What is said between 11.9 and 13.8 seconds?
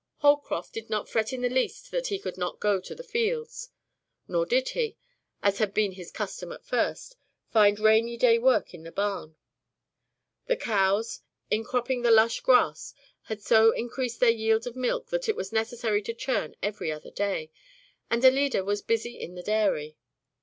the lush grass, had so